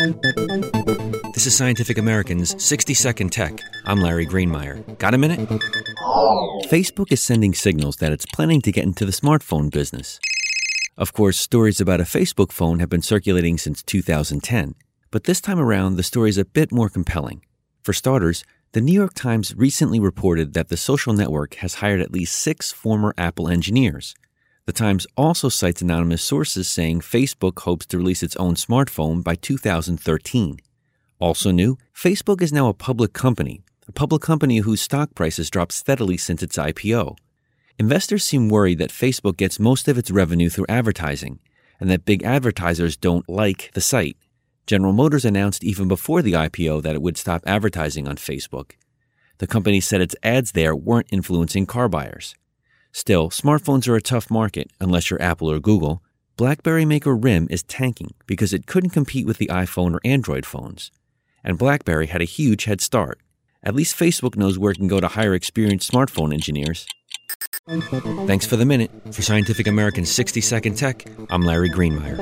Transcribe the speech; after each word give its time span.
This 0.00 1.46
is 1.46 1.54
Scientific 1.54 1.98
American's 1.98 2.62
60 2.64 2.94
Second 2.94 3.32
Tech. 3.32 3.60
I'm 3.84 4.00
Larry 4.00 4.26
Greenemeier. 4.26 4.96
Got 4.96 5.12
a 5.12 5.18
minute? 5.18 5.40
Facebook 6.70 7.12
is 7.12 7.20
sending 7.22 7.52
signals 7.52 7.96
that 7.96 8.10
it's 8.10 8.24
planning 8.24 8.62
to 8.62 8.72
get 8.72 8.84
into 8.84 9.04
the 9.04 9.12
smartphone 9.12 9.70
business. 9.70 10.18
Of 10.96 11.12
course, 11.12 11.38
stories 11.38 11.82
about 11.82 12.00
a 12.00 12.04
Facebook 12.04 12.50
phone 12.50 12.78
have 12.78 12.88
been 12.88 13.02
circulating 13.02 13.58
since 13.58 13.82
2010, 13.82 14.74
but 15.10 15.24
this 15.24 15.42
time 15.42 15.60
around 15.60 15.96
the 15.96 16.02
story 16.02 16.30
is 16.30 16.38
a 16.38 16.46
bit 16.46 16.72
more 16.72 16.88
compelling. 16.88 17.44
For 17.82 17.92
starters, 17.92 18.42
the 18.72 18.80
New 18.80 18.94
York 18.94 19.12
Times 19.12 19.54
recently 19.54 20.00
reported 20.00 20.54
that 20.54 20.68
the 20.68 20.78
social 20.78 21.12
network 21.12 21.56
has 21.56 21.74
hired 21.74 22.00
at 22.00 22.12
least 22.12 22.38
six 22.38 22.72
former 22.72 23.12
Apple 23.18 23.48
engineers. 23.48 24.14
The 24.70 24.84
Times 24.84 25.04
also 25.16 25.48
cites 25.48 25.82
anonymous 25.82 26.22
sources 26.22 26.68
saying 26.68 27.00
Facebook 27.00 27.58
hopes 27.62 27.86
to 27.86 27.98
release 27.98 28.22
its 28.22 28.36
own 28.36 28.54
smartphone 28.54 29.20
by 29.24 29.34
2013. 29.34 30.58
Also 31.18 31.50
new, 31.50 31.76
Facebook 31.92 32.40
is 32.40 32.52
now 32.52 32.68
a 32.68 32.72
public 32.72 33.12
company, 33.12 33.64
a 33.88 33.92
public 33.92 34.22
company 34.22 34.58
whose 34.58 34.80
stock 34.80 35.12
price 35.16 35.38
has 35.38 35.50
dropped 35.50 35.72
steadily 35.72 36.16
since 36.16 36.40
its 36.40 36.56
IPO. 36.56 37.16
Investors 37.80 38.22
seem 38.22 38.48
worried 38.48 38.78
that 38.78 38.90
Facebook 38.90 39.36
gets 39.36 39.58
most 39.58 39.88
of 39.88 39.98
its 39.98 40.12
revenue 40.12 40.48
through 40.48 40.66
advertising, 40.68 41.40
and 41.80 41.90
that 41.90 42.04
big 42.04 42.22
advertisers 42.22 42.96
don't 42.96 43.28
like 43.28 43.72
the 43.74 43.80
site. 43.80 44.18
General 44.68 44.92
Motors 44.92 45.24
announced 45.24 45.64
even 45.64 45.88
before 45.88 46.22
the 46.22 46.34
IPO 46.34 46.82
that 46.82 46.94
it 46.94 47.02
would 47.02 47.16
stop 47.16 47.42
advertising 47.44 48.06
on 48.06 48.14
Facebook. 48.14 48.74
The 49.38 49.48
company 49.48 49.80
said 49.80 50.00
its 50.00 50.14
ads 50.22 50.52
there 50.52 50.76
weren't 50.76 51.08
influencing 51.10 51.66
car 51.66 51.88
buyers. 51.88 52.36
Still, 52.92 53.30
smartphones 53.30 53.86
are 53.88 53.96
a 53.96 54.02
tough 54.02 54.30
market 54.30 54.70
unless 54.80 55.10
you're 55.10 55.22
Apple 55.22 55.50
or 55.50 55.60
Google. 55.60 56.02
BlackBerry 56.36 56.84
maker 56.84 57.14
RIM 57.14 57.46
is 57.50 57.62
tanking 57.62 58.14
because 58.26 58.52
it 58.52 58.66
couldn't 58.66 58.90
compete 58.90 59.26
with 59.26 59.38
the 59.38 59.46
iPhone 59.48 59.94
or 59.94 60.00
Android 60.04 60.44
phones. 60.44 60.90
And 61.44 61.58
BlackBerry 61.58 62.06
had 62.08 62.20
a 62.20 62.24
huge 62.24 62.64
head 62.64 62.80
start. 62.80 63.20
At 63.62 63.74
least 63.74 63.96
Facebook 63.96 64.36
knows 64.36 64.58
where 64.58 64.72
it 64.72 64.78
can 64.78 64.88
go 64.88 65.00
to 65.00 65.08
hire 65.08 65.34
experienced 65.34 65.90
smartphone 65.90 66.32
engineers. 66.32 66.86
Thanks 68.26 68.46
for 68.46 68.56
the 68.56 68.64
minute. 68.64 68.90
For 69.12 69.22
Scientific 69.22 69.66
American 69.66 70.04
60 70.04 70.40
Second 70.40 70.76
Tech, 70.76 71.06
I'm 71.30 71.42
Larry 71.42 71.70
Greenemeier. 71.70 72.18